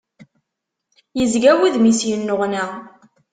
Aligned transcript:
Yezga 1.17 1.51
wudem-is 1.57 2.01
yennuɣna. 2.09 2.65